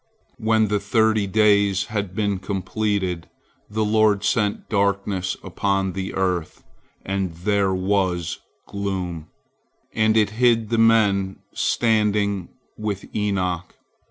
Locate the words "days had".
1.27-2.15